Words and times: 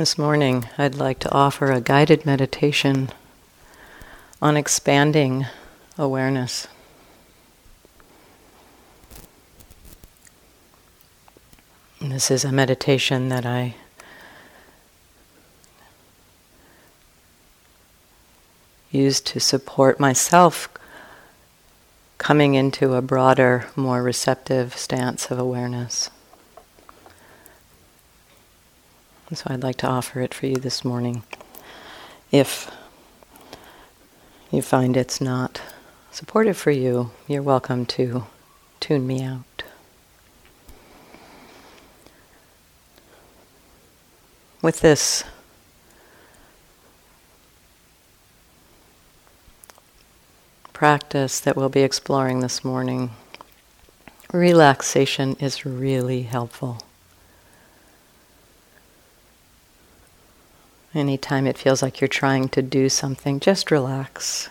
This 0.00 0.16
morning, 0.16 0.66
I'd 0.78 0.94
like 0.94 1.18
to 1.18 1.30
offer 1.30 1.70
a 1.70 1.82
guided 1.82 2.24
meditation 2.24 3.10
on 4.40 4.56
expanding 4.56 5.44
awareness. 5.98 6.66
This 12.00 12.30
is 12.30 12.46
a 12.46 12.50
meditation 12.50 13.28
that 13.28 13.44
I 13.44 13.74
use 18.90 19.20
to 19.20 19.38
support 19.38 20.00
myself 20.00 20.70
coming 22.16 22.54
into 22.54 22.94
a 22.94 23.02
broader, 23.02 23.66
more 23.76 24.02
receptive 24.02 24.78
stance 24.78 25.30
of 25.30 25.38
awareness. 25.38 26.08
And 29.30 29.38
so 29.38 29.46
I'd 29.46 29.62
like 29.62 29.76
to 29.76 29.86
offer 29.86 30.20
it 30.20 30.34
for 30.34 30.46
you 30.46 30.56
this 30.56 30.84
morning. 30.84 31.22
If 32.32 32.68
you 34.50 34.60
find 34.60 34.96
it's 34.96 35.20
not 35.20 35.60
supportive 36.10 36.56
for 36.56 36.72
you, 36.72 37.12
you're 37.28 37.40
welcome 37.40 37.86
to 37.86 38.24
tune 38.80 39.06
me 39.06 39.22
out. 39.22 39.62
With 44.62 44.80
this 44.80 45.22
practice 50.72 51.38
that 51.38 51.56
we'll 51.56 51.68
be 51.68 51.82
exploring 51.82 52.40
this 52.40 52.64
morning, 52.64 53.10
relaxation 54.32 55.36
is 55.38 55.64
really 55.64 56.22
helpful. 56.22 56.82
Anytime 60.94 61.46
it 61.46 61.56
feels 61.56 61.82
like 61.82 62.00
you're 62.00 62.08
trying 62.08 62.48
to 62.48 62.62
do 62.62 62.88
something, 62.88 63.38
just 63.38 63.70
relax. 63.70 64.50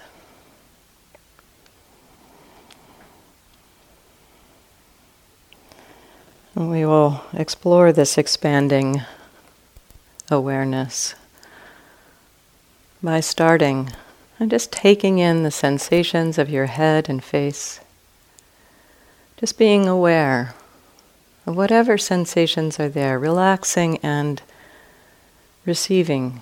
We 6.55 6.85
will 6.85 7.23
explore 7.33 7.91
this 7.91 8.17
expanding 8.17 9.01
awareness 10.31 11.15
by 13.03 13.19
starting 13.19 13.91
and 14.39 14.49
just 14.49 14.71
taking 14.71 15.19
in 15.19 15.43
the 15.43 15.51
sensations 15.51 16.37
of 16.37 16.49
your 16.49 16.67
head 16.67 17.09
and 17.09 17.23
face. 17.23 17.81
Just 19.37 19.57
being 19.57 19.87
aware 19.87 20.53
of 21.45 21.55
whatever 21.55 21.97
sensations 21.97 22.79
are 22.79 22.89
there, 22.89 23.19
relaxing 23.19 23.97
and 23.97 24.41
receiving, 25.69 26.41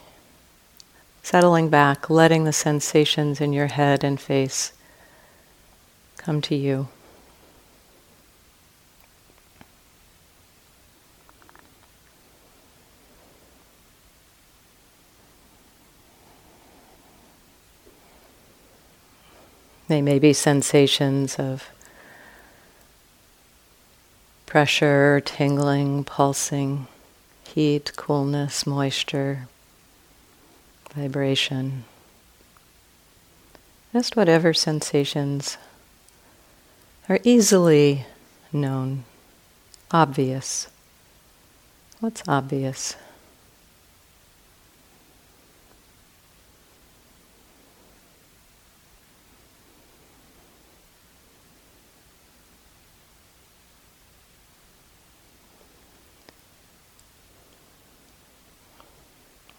settling 1.22 1.68
back, 1.68 2.10
letting 2.10 2.46
the 2.46 2.54
sensations 2.54 3.42
in 3.42 3.52
your 3.52 3.68
head 3.68 4.02
and 4.02 4.22
face 4.22 4.72
come 6.16 6.40
to 6.42 6.56
you. 6.56 6.88
They 19.90 20.02
may 20.02 20.20
be 20.20 20.32
sensations 20.32 21.36
of 21.38 21.70
pressure, 24.46 25.22
tingling, 25.26 26.06
pulsing 26.06 26.88
heat, 27.54 27.92
coolness, 27.96 28.68
moisture, 28.68 29.48
vibration. 30.94 31.86
Just 33.94 34.16
whatever 34.16 34.54
sensations 34.54 35.58
are 37.10 37.20
easily 37.24 38.06
known, 38.52 39.06
obvious. 39.92 40.68
What's 42.00 42.22
obvious? 42.28 42.96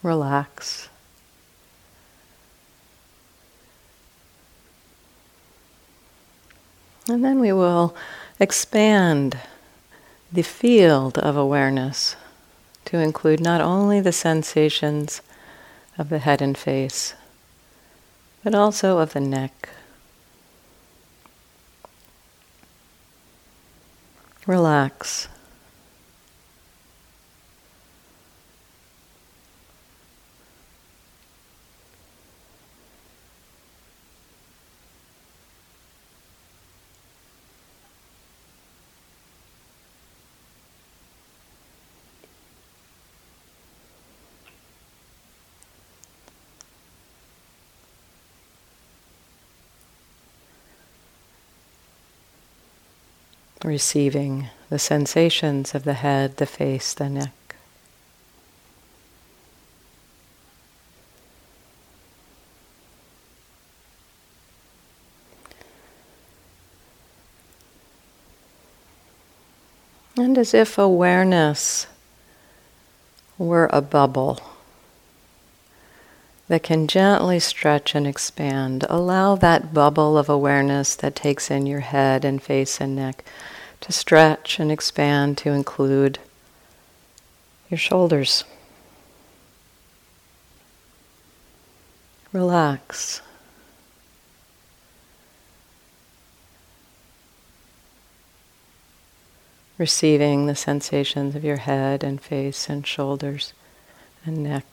Relax. 0.03 0.89
And 7.07 7.23
then 7.23 7.39
we 7.39 7.51
will 7.51 7.95
expand 8.39 9.39
the 10.31 10.43
field 10.43 11.17
of 11.17 11.35
awareness 11.35 12.15
to 12.85 12.97
include 12.97 13.39
not 13.39 13.61
only 13.61 13.99
the 13.99 14.11
sensations 14.11 15.21
of 15.97 16.09
the 16.09 16.19
head 16.19 16.41
and 16.41 16.57
face, 16.57 17.15
but 18.43 18.53
also 18.55 18.99
of 18.99 19.13
the 19.13 19.19
neck. 19.19 19.69
Relax. 24.45 25.27
Receiving 53.69 54.47
the 54.69 54.79
sensations 54.79 55.75
of 55.75 55.83
the 55.83 55.93
head, 55.93 56.37
the 56.37 56.45
face, 56.45 56.93
the 56.95 57.07
neck. 57.07 57.55
And 70.17 70.37
as 70.37 70.53
if 70.53 70.77
awareness 70.77 71.87
were 73.37 73.69
a 73.71 73.81
bubble 73.81 74.41
that 76.49 76.63
can 76.63 76.87
gently 76.87 77.39
stretch 77.39 77.93
and 77.95 78.07
expand, 78.07 78.83
allow 78.89 79.35
that 79.35 79.73
bubble 79.73 80.17
of 80.17 80.27
awareness 80.27 80.95
that 80.95 81.15
takes 81.15 81.49
in 81.51 81.67
your 81.67 81.81
head 81.81 82.25
and 82.25 82.41
face 82.41 82.81
and 82.81 82.95
neck 82.95 83.23
to 83.81 83.91
stretch 83.91 84.59
and 84.59 84.71
expand 84.71 85.37
to 85.39 85.51
include 85.51 86.19
your 87.69 87.77
shoulders. 87.77 88.43
Relax. 92.31 93.21
Receiving 99.77 100.45
the 100.45 100.55
sensations 100.55 101.35
of 101.35 101.43
your 101.43 101.57
head 101.57 102.03
and 102.03 102.19
face 102.21 102.69
and 102.69 102.85
shoulders 102.85 103.53
and 104.25 104.43
neck. 104.43 104.65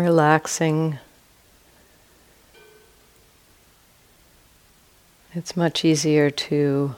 Relaxing. 0.00 0.98
It's 5.34 5.56
much 5.56 5.84
easier 5.84 6.30
to 6.30 6.94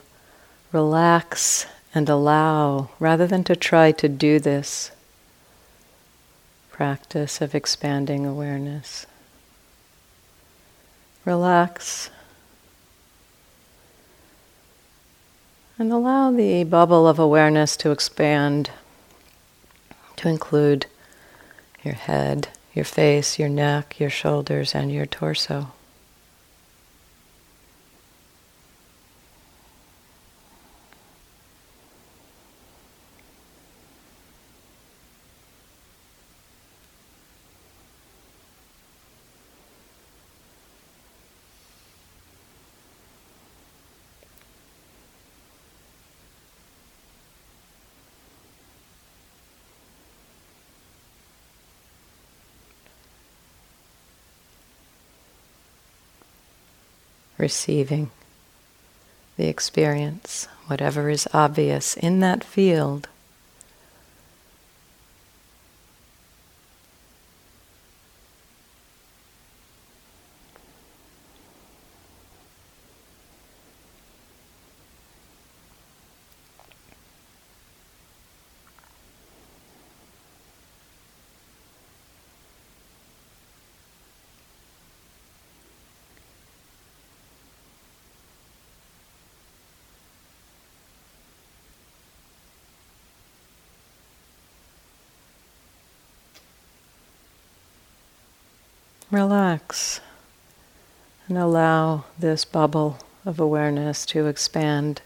relax 0.71 1.65
and 1.93 2.07
allow 2.09 2.89
rather 2.99 3.27
than 3.27 3.43
to 3.45 3.55
try 3.55 3.91
to 3.91 4.07
do 4.09 4.39
this. 4.39 4.91
practice 6.71 7.39
of 7.39 7.55
expanding 7.55 8.25
awareness. 8.25 9.05
Relax 11.23 12.09
and 15.79 15.89
allow 15.89 16.31
the 16.31 16.65
bubble 16.65 17.07
of 17.07 17.17
awareness 17.17 17.77
to 17.77 17.91
expand 17.91 18.71
to 20.17 20.27
include 20.27 20.85
your 21.81 21.93
head, 21.93 22.49
your 22.75 22.85
face, 22.85 23.39
your 23.39 23.49
neck, 23.49 23.99
your 23.99 24.09
shoulders, 24.09 24.75
and 24.75 24.91
your 24.91 25.05
torso. 25.05 25.71
Receiving 57.37 58.11
the 59.37 59.47
experience, 59.47 60.47
whatever 60.67 61.09
is 61.09 61.27
obvious 61.33 61.97
in 61.97 62.19
that 62.21 62.43
field. 62.43 63.07
Relax 99.15 100.01
and 101.29 101.37
allow 101.37 102.03
this 102.19 102.43
bubble 102.43 102.97
of 103.25 103.39
awareness 103.39 104.05
to 104.07 104.27
expand 104.27 105.01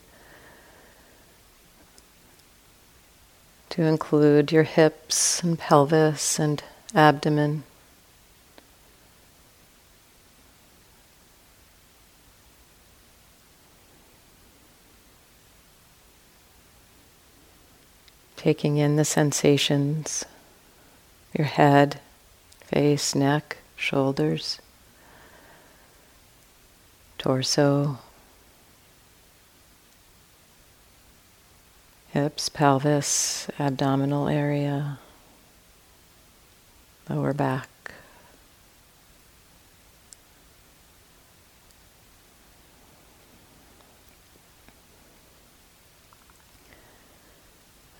to 3.69 3.83
include 3.83 4.51
your 4.51 4.63
hips 4.63 5.44
and 5.44 5.59
pelvis 5.59 6.39
and 6.39 6.63
abdomen. 6.95 7.61
Taking 18.38 18.77
in 18.77 18.95
the 18.95 19.06
sensations, 19.06 20.25
your 21.38 21.45
head, 21.45 22.00
face, 22.65 23.13
neck 23.13 23.57
shoulders, 23.80 24.60
torso, 27.18 27.98
hips, 32.10 32.50
pelvis, 32.50 33.48
abdominal 33.58 34.28
area, 34.28 35.00
lower 37.10 37.34
back. 37.34 37.70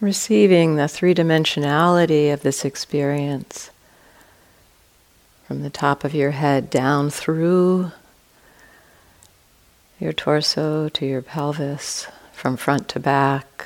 Receiving 0.02 0.76
the 0.76 0.88
three 0.88 1.14
dimensionality 1.14 2.32
of 2.34 2.42
this 2.42 2.64
experience 2.64 3.70
from 5.50 5.64
the 5.64 5.70
top 5.72 6.04
of 6.04 6.14
your 6.14 6.30
head 6.30 6.70
down 6.70 7.10
through 7.10 7.92
your 10.00 10.14
torso 10.14 10.88
to 10.90 11.08
your 11.08 11.24
pelvis, 11.24 12.06
from 12.32 12.56
front 12.56 12.88
to 12.88 13.00
back, 13.00 13.66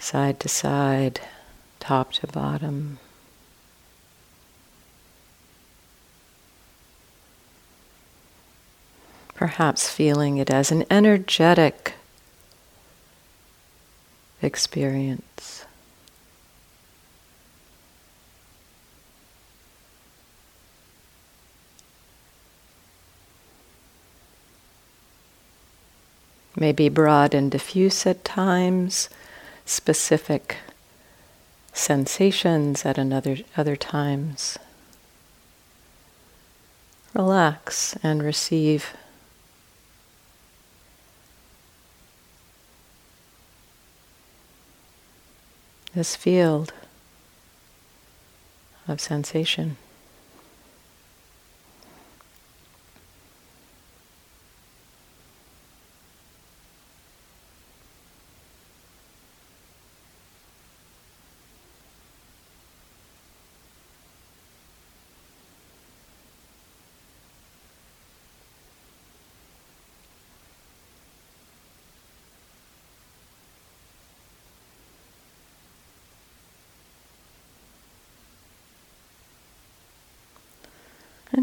side 0.00 0.40
to 0.40 0.48
side, 0.48 1.20
top 1.78 2.12
to 2.12 2.26
bottom. 2.26 2.98
Perhaps 9.36 9.88
feeling 9.88 10.38
it 10.38 10.50
as 10.50 10.72
an 10.72 10.84
energetic 10.90 11.92
experience. 14.42 15.64
May 26.60 26.72
be 26.72 26.88
broad 26.88 27.34
and 27.34 27.50
diffuse 27.50 28.06
at 28.06 28.24
times, 28.24 29.08
specific 29.64 30.56
sensations 31.72 32.84
at 32.84 32.98
another 32.98 33.38
other 33.56 33.76
times. 33.76 34.58
Relax 37.14 37.96
and 38.02 38.22
receive. 38.22 38.94
This 45.94 46.16
field 46.16 46.72
of 48.86 49.00
sensation. 49.00 49.76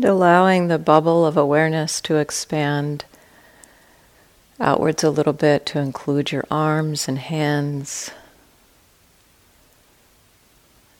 Allowing 0.05 0.67
the 0.67 0.77
bubble 0.77 1.25
of 1.25 1.35
awareness 1.35 1.99
to 2.01 2.17
expand 2.17 3.05
outwards 4.59 5.03
a 5.03 5.09
little 5.09 5.33
bit 5.33 5.65
to 5.65 5.79
include 5.79 6.31
your 6.31 6.45
arms 6.51 7.07
and 7.07 7.17
hands. 7.17 8.11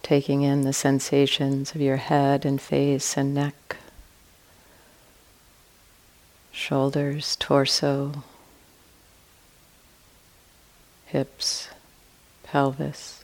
Taking 0.01 0.41
in 0.41 0.63
the 0.63 0.74
sensations 0.74 1.75
of 1.75 1.81
your 1.81 1.97
head 1.97 2.45
and 2.45 2.59
face 2.59 3.15
and 3.15 3.35
neck, 3.35 3.77
shoulders, 6.51 7.35
torso, 7.39 8.24
hips, 11.05 11.69
pelvis, 12.43 13.24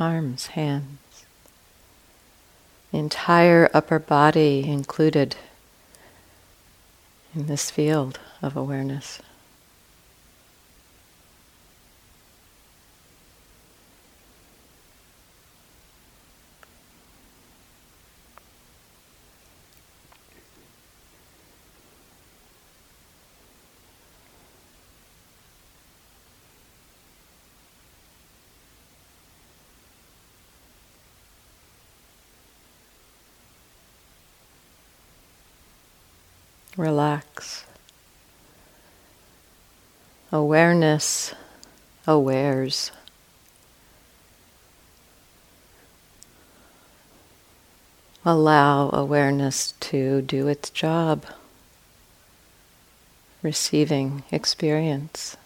arms, 0.00 0.48
hands 0.48 1.03
entire 2.94 3.68
upper 3.74 3.98
body 3.98 4.64
included 4.66 5.36
in 7.34 7.46
this 7.46 7.70
field 7.70 8.20
of 8.40 8.56
awareness. 8.56 9.20
Relax. 36.76 37.64
Awareness 40.32 41.34
awares. 42.06 42.90
Allow 48.24 48.90
awareness 48.90 49.74
to 49.80 50.22
do 50.22 50.48
its 50.48 50.70
job, 50.70 51.26
receiving 53.42 54.22
experience 54.32 55.36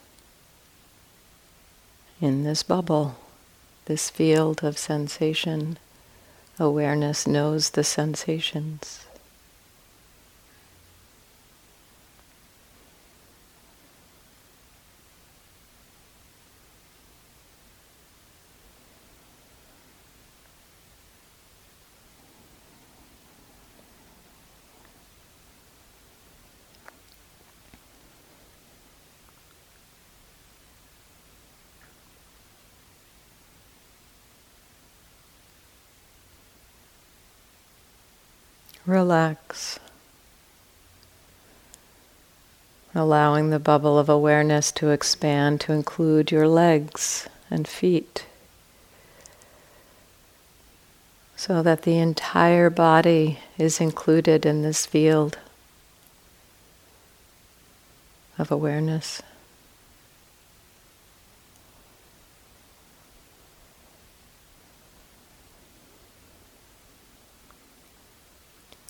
in 2.20 2.44
this 2.44 2.62
bubble, 2.62 3.16
this 3.87 4.11
field 4.11 4.62
of 4.62 4.78
sensation. 4.78 5.76
Awareness 6.58 7.26
knows 7.26 7.70
the 7.70 7.85
sensations. 7.85 9.08
Relax. 38.88 39.78
Allowing 42.95 43.50
the 43.50 43.59
bubble 43.59 43.99
of 43.99 44.09
awareness 44.09 44.73
to 44.73 44.88
expand 44.88 45.61
to 45.61 45.75
include 45.75 46.30
your 46.30 46.49
legs 46.49 47.28
and 47.50 47.68
feet. 47.68 48.25
So 51.37 51.62
that 51.62 51.83
the 51.83 51.99
entire 51.99 52.71
body 52.71 53.40
is 53.59 53.78
included 53.78 54.47
in 54.47 54.62
this 54.62 54.87
field 54.87 55.37
of 58.38 58.50
awareness. 58.50 59.21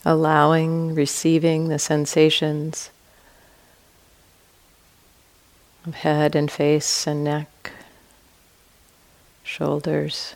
Allowing, 0.05 0.95
receiving 0.95 1.69
the 1.69 1.79
sensations 1.79 2.91
of 5.87 5.95
head 5.95 6.35
and 6.35 6.51
face 6.51 7.07
and 7.07 7.25
neck, 7.25 7.73
shoulders, 9.43 10.35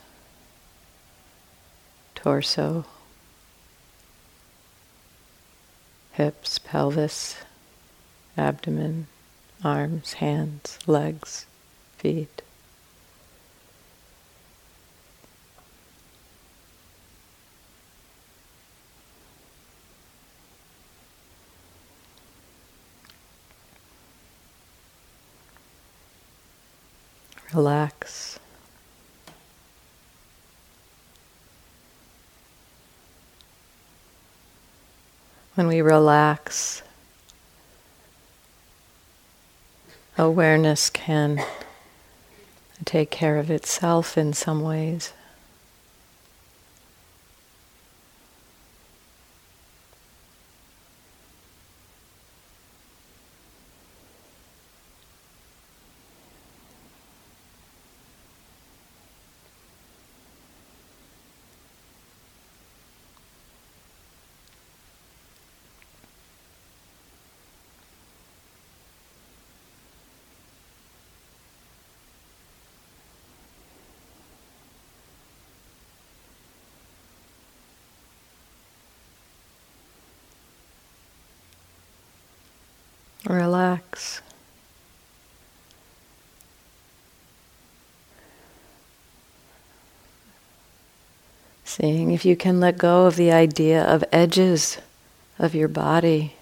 torso, 2.15 2.85
hips, 6.13 6.59
pelvis, 6.59 7.37
abdomen, 8.37 9.07
arms, 9.65 10.15
hands, 10.15 10.79
legs, 10.87 11.47
feet. 11.99 12.42
Relax. 27.55 28.39
When 35.55 35.67
we 35.67 35.83
relax, 35.83 36.83
awareness 40.17 40.89
can 40.89 41.45
take 42.87 43.11
care 43.11 43.37
of 43.37 43.51
itself 43.51 44.17
in 44.17 44.33
some 44.33 44.63
ways. 44.63 45.13
Relax. 83.33 84.21
Seeing 91.65 92.11
if 92.11 92.27
you 92.27 92.37
can 92.37 92.61
let 92.61 92.77
go 92.77 93.07
of 93.07 93.17
the 93.17 93.33
idea 93.33 93.83
of 93.83 94.05
edges 94.13 94.77
of 95.39 95.55
your 95.55 95.69
body, 95.69 96.35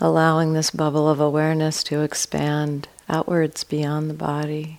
allowing 0.00 0.52
this 0.52 0.70
bubble 0.70 1.08
of 1.08 1.18
awareness 1.18 1.82
to 1.82 2.02
expand 2.02 2.86
outwards 3.08 3.64
beyond 3.64 4.08
the 4.08 4.14
body. 4.14 4.78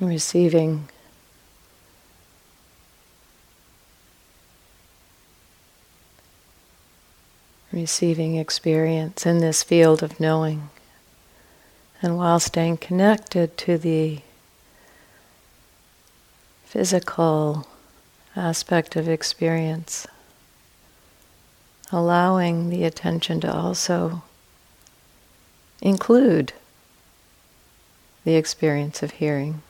Receiving. 0.00 0.88
Receiving 7.72 8.36
experience 8.36 9.26
in 9.26 9.38
this 9.38 9.62
field 9.62 10.02
of 10.02 10.18
knowing. 10.18 10.70
And 12.02 12.16
while 12.16 12.40
staying 12.40 12.78
connected 12.78 13.56
to 13.58 13.78
the 13.78 14.20
physical 16.64 17.66
aspect 18.34 18.96
of 18.96 19.08
experience 19.08 20.06
allowing 21.92 22.68
the 22.68 22.84
attention 22.84 23.40
to 23.40 23.52
also 23.52 24.22
include 25.80 26.52
the 28.24 28.34
experience 28.34 29.02
of 29.02 29.12
hearing 29.12 29.62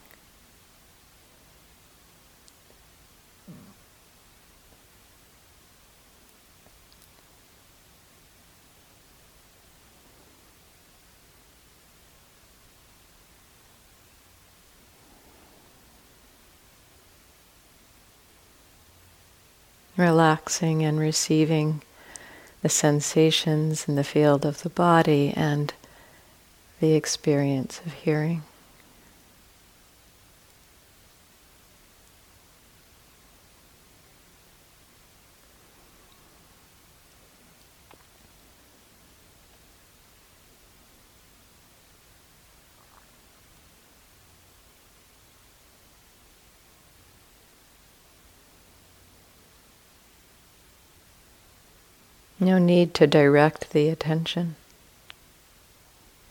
relaxing 19.97 20.85
and 20.85 20.99
receiving 20.99 21.83
the 22.63 22.69
sensations 22.69 23.89
in 23.89 23.95
the 23.95 24.05
field 24.05 24.45
of 24.45 24.63
the 24.63 24.71
body 24.71 25.33
and 25.37 25.73
the 26.81 26.95
experience 26.95 27.81
of 27.87 27.93
hearing. 27.93 28.43
No 52.39 52.59
need 52.59 52.93
to 52.95 53.07
direct 53.07 53.71
the 53.71 53.89
attention. 53.89 54.57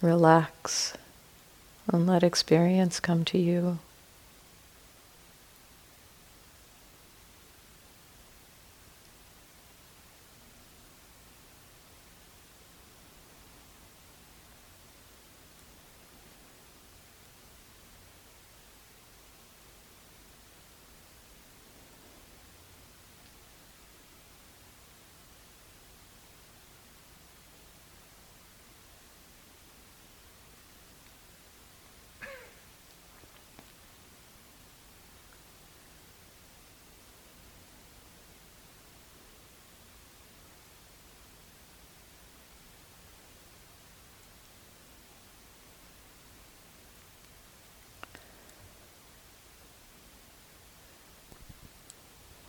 Relax 0.02 0.94
and 1.92 2.06
let 2.06 2.24
experience 2.24 3.00
come 3.00 3.26
to 3.26 3.38
you. 3.38 3.80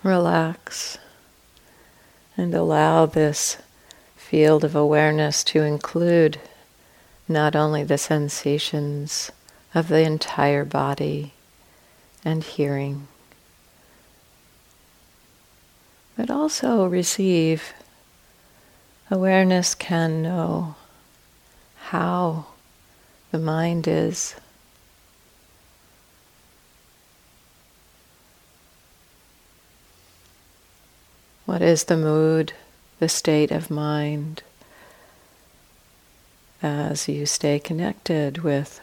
Relax 0.07 0.99
and 2.37 2.55
allow 2.55 3.07
this 3.07 3.59
field 4.17 4.65
of 4.65 4.75
awareness 4.75 5.43
to 5.45 5.63
include 5.63 6.39
not 7.29 7.57
only 7.57 7.83
the 7.85 7.99
sensations 7.99 9.31
of 9.75 9.89
the 9.89 10.01
entire 10.03 10.65
body 10.65 11.33
and 12.25 12.43
hearing, 12.43 13.09
but 16.17 16.31
also 16.31 16.87
receive 16.87 17.75
awareness 19.11 19.75
can 19.75 20.23
know 20.23 20.75
how 21.77 22.47
the 23.33 23.39
mind 23.39 23.87
is 23.87 24.35
What 31.47 31.63
is 31.63 31.85
the 31.85 31.97
mood, 31.97 32.55
the 32.99 33.09
state 33.09 33.53
of 33.53 33.71
mind 33.71 34.43
as 36.61 37.09
you 37.09 37.25
stay 37.25 37.61
connected 37.61 38.39
with 38.39 38.81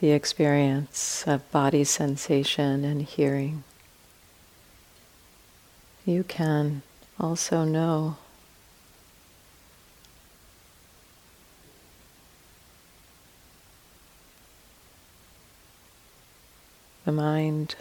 the 0.00 0.10
experience 0.12 1.24
of 1.26 1.50
body 1.50 1.82
sensation 1.84 2.84
and 2.84 3.00
hearing? 3.00 3.64
You 6.04 6.24
can 6.24 6.82
also 7.18 7.64
know 7.64 8.18
the 17.06 17.12
mind 17.12 17.76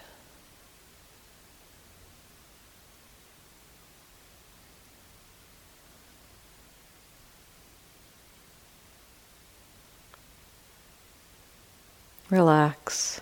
Relax. 12.29 13.21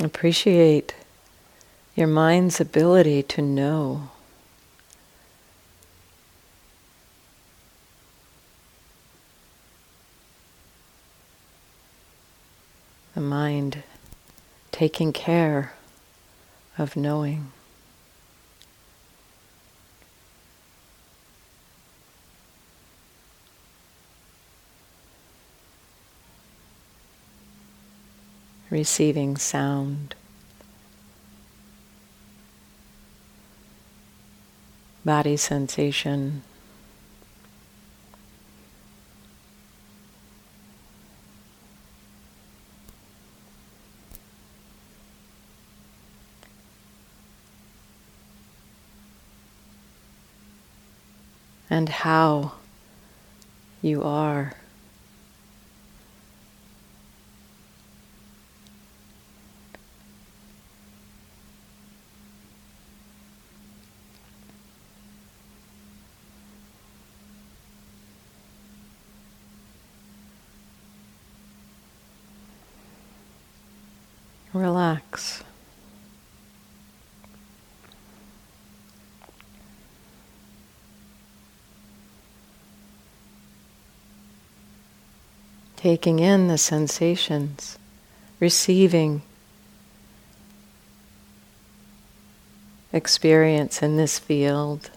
Appreciate 0.00 0.94
your 1.96 2.06
mind's 2.06 2.60
ability 2.60 3.22
to 3.24 3.42
know. 3.42 4.10
The 13.14 13.20
mind 13.20 13.82
taking 14.70 15.12
care 15.12 15.72
of 16.78 16.96
knowing. 16.96 17.52
Receiving 28.70 29.36
sound, 29.36 30.14
body 35.04 35.36
sensation. 35.36 36.42
And 51.82 51.88
how 51.88 52.52
you 53.82 54.04
are. 54.04 54.52
Relax. 74.52 75.42
Taking 85.82 86.20
in 86.20 86.46
the 86.46 86.56
sensations, 86.56 87.76
receiving 88.38 89.20
experience 92.92 93.82
in 93.82 93.96
this 93.96 94.16
field. 94.16 94.90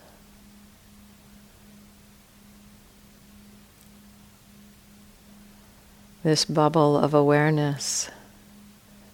This 6.21 6.45
bubble 6.45 6.95
of 6.95 7.15
awareness 7.15 8.11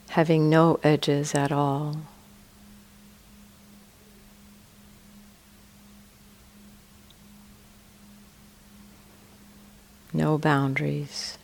having 0.10 0.50
no 0.50 0.78
edges 0.84 1.34
at 1.34 1.54
all. 1.54 1.96
No 10.12 10.38
boundaries. 10.38 11.38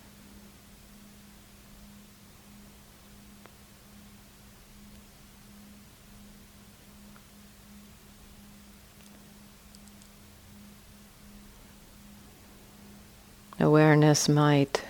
Awareness 13.68 14.30
might 14.30 14.82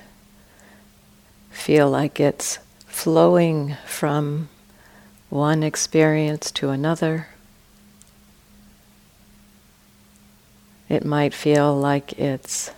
feel 1.49 1.89
like 1.89 2.19
it's 2.19 2.59
flowing 2.85 3.75
from 3.87 4.49
one 5.31 5.63
experience 5.63 6.51
to 6.51 6.69
another. 6.69 7.29
It 10.87 11.03
might 11.03 11.33
feel 11.33 11.75
like 11.75 12.19
it's 12.19 12.69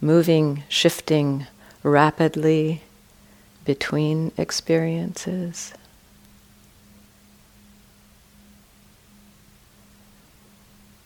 moving, 0.00 0.62
shifting 0.66 1.46
rapidly 1.82 2.80
between 3.66 4.32
experiences. 4.38 5.74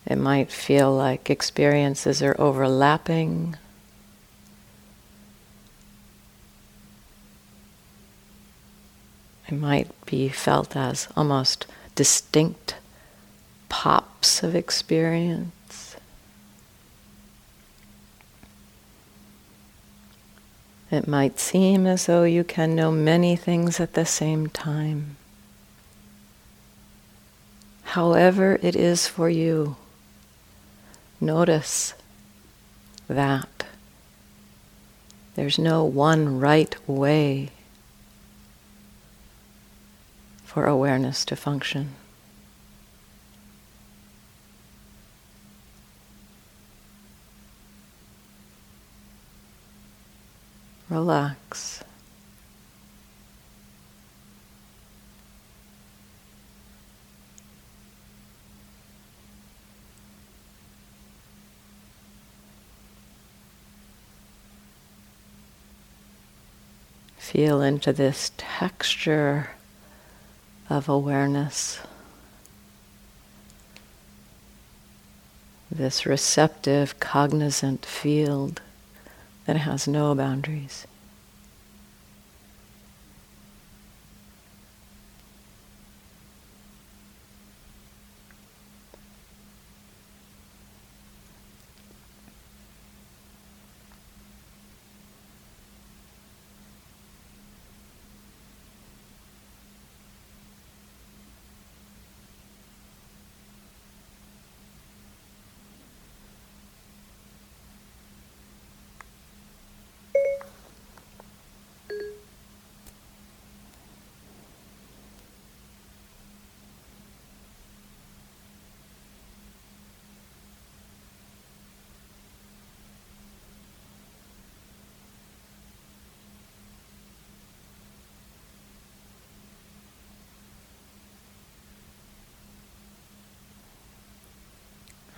It 0.05 0.15
might 0.17 0.49
feel 0.49 0.95
like 0.95 1.29
experiences 1.29 2.23
are 2.23 2.39
overlapping 2.39 3.57
It 9.51 9.59
might 9.59 9.89
be 10.05 10.29
felt 10.29 10.77
as 10.77 11.09
almost 11.17 11.65
distinct 11.93 12.75
pops 13.67 14.43
of 14.43 14.55
experience. 14.55 15.97
It 20.89 21.05
might 21.05 21.37
seem 21.37 21.85
as 21.85 22.05
though 22.05 22.23
you 22.23 22.45
can 22.45 22.75
know 22.75 22.93
many 22.93 23.35
things 23.35 23.81
at 23.81 23.93
the 23.93 24.05
same 24.05 24.47
time. 24.47 25.17
However, 27.83 28.57
it 28.61 28.77
is 28.77 29.05
for 29.05 29.29
you, 29.29 29.75
notice 31.19 31.93
that. 33.09 33.65
There's 35.35 35.59
no 35.59 35.83
one 35.83 36.39
right 36.39 36.73
way 36.87 37.49
for 40.51 40.65
awareness 40.65 41.23
to 41.23 41.33
function. 41.33 41.95
Relax. 50.89 51.81
Feel 67.17 67.61
into 67.61 67.93
this 67.93 68.33
texture 68.35 69.51
of 70.71 70.87
awareness, 70.87 71.81
this 75.69 76.05
receptive, 76.05 76.97
cognizant 76.99 77.85
field 77.85 78.61
that 79.45 79.57
has 79.57 79.85
no 79.85 80.15
boundaries. 80.15 80.87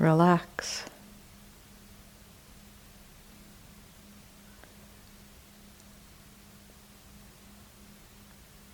Relax. 0.03 0.83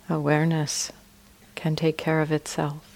Awareness 0.08 0.90
can 1.54 1.76
take 1.76 1.96
care 1.96 2.20
of 2.20 2.32
itself. 2.32 2.89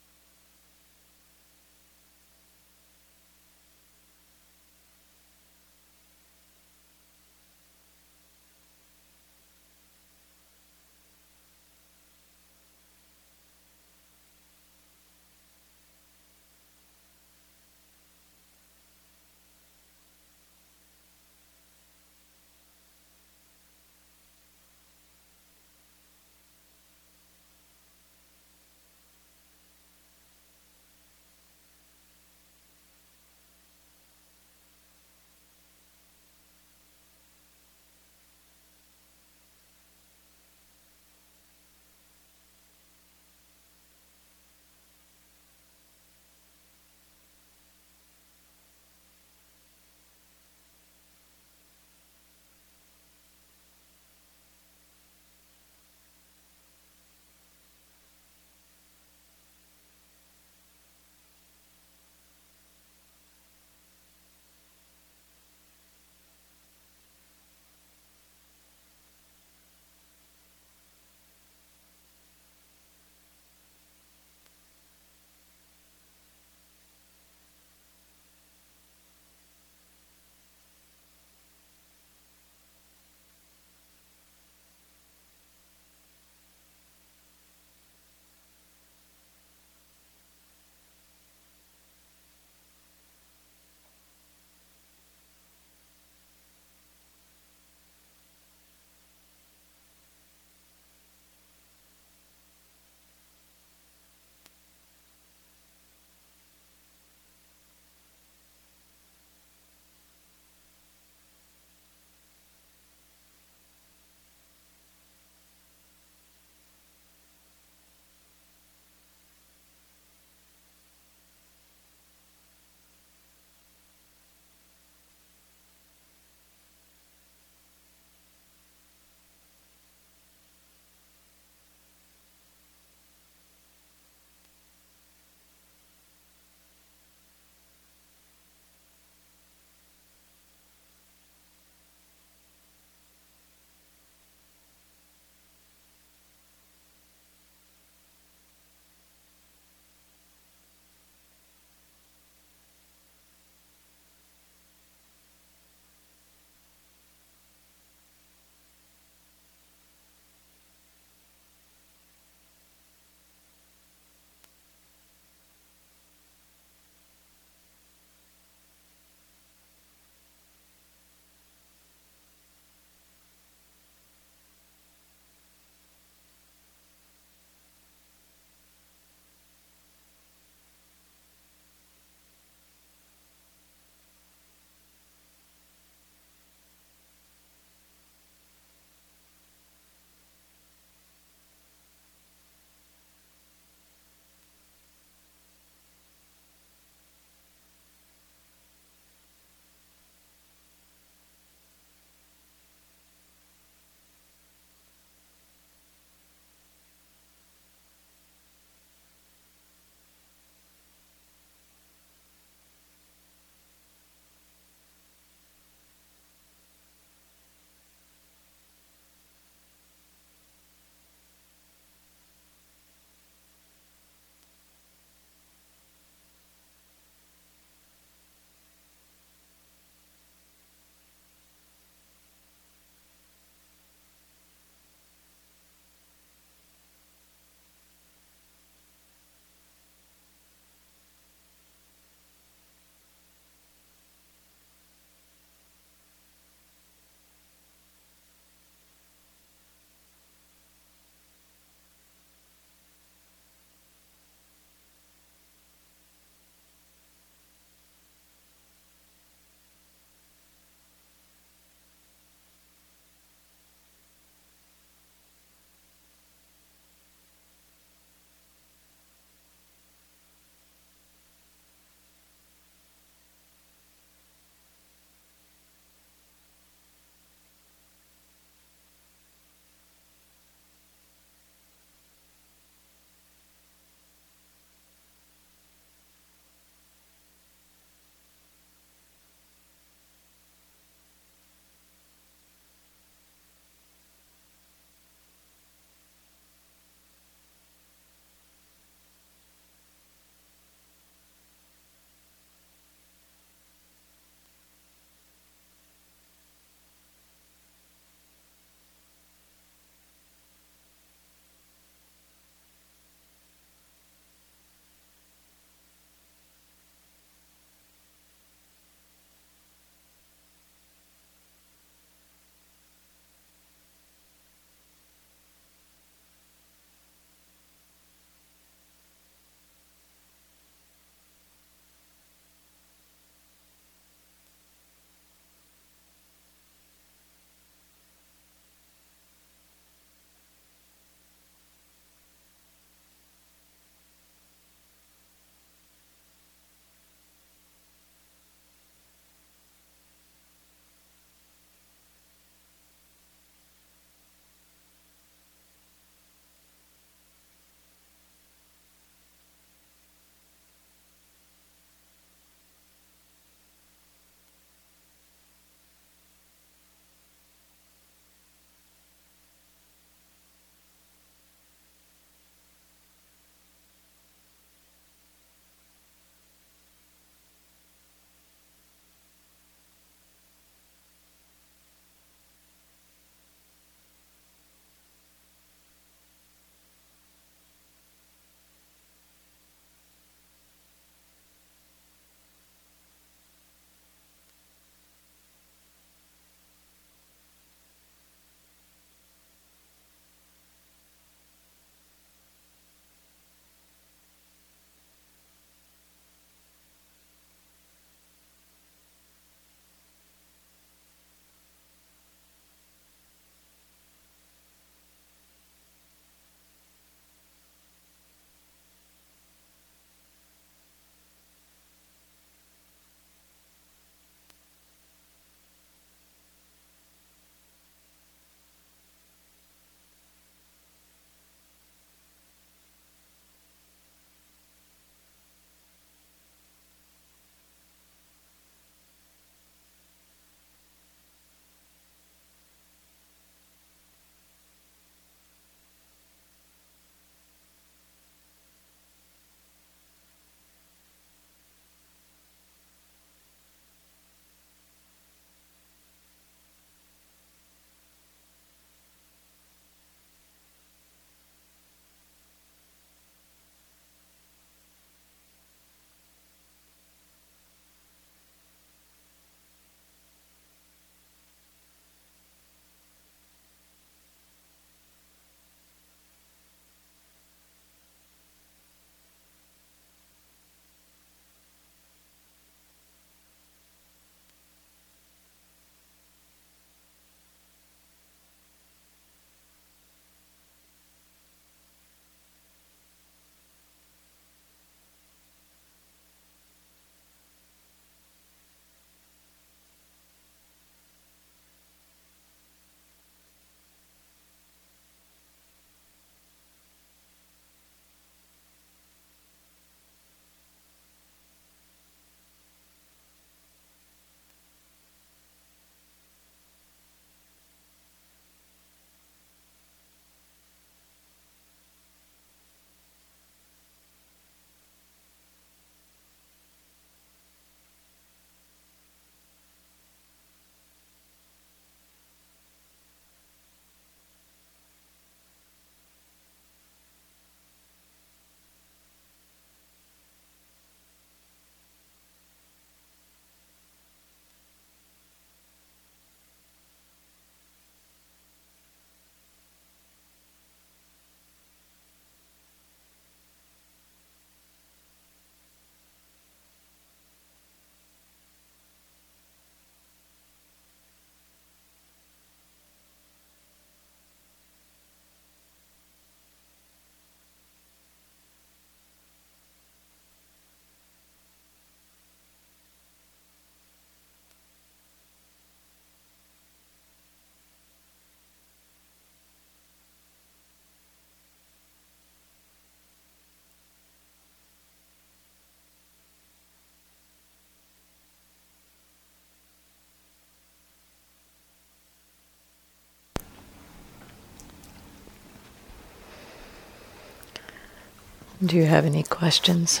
Do 598.64 598.76
you 598.76 598.86
have 598.86 599.04
any 599.04 599.22
questions 599.22 600.00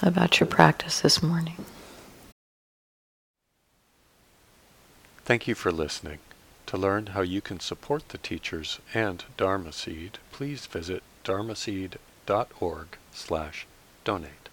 about 0.00 0.40
your 0.40 0.46
practice 0.46 1.00
this 1.00 1.22
morning? 1.22 1.64
Thank 5.24 5.46
you 5.46 5.54
for 5.54 5.70
listening. 5.70 6.20
To 6.68 6.78
learn 6.78 7.08
how 7.08 7.20
you 7.20 7.42
can 7.42 7.60
support 7.60 8.08
the 8.08 8.16
teachers 8.16 8.78
and 8.94 9.24
Dharma 9.36 9.72
Seed, 9.72 10.18
please 10.32 10.64
visit 10.64 11.02
dharmaseed.org 11.24 12.86
slash 13.12 13.66
donate. 14.04 14.47